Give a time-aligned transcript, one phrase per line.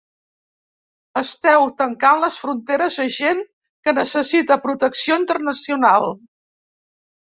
[1.21, 3.45] Esteu tancant les fronteres a gent
[3.85, 6.13] que necessita protecció internacional.